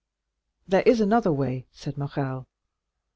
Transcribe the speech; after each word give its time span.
"There 0.67 0.81
is 0.81 0.99
another 0.99 1.31
way," 1.31 1.67
said 1.71 1.95
Morrel. 1.95 2.47